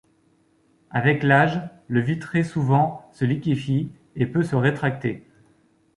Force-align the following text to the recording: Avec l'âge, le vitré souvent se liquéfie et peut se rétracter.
Avec 0.89 1.21
l'âge, 1.21 1.61
le 1.87 1.99
vitré 1.99 2.43
souvent 2.43 3.07
se 3.11 3.23
liquéfie 3.23 3.91
et 4.15 4.25
peut 4.25 4.41
se 4.41 4.55
rétracter. 4.55 5.27